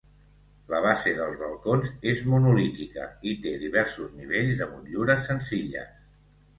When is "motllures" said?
4.75-5.27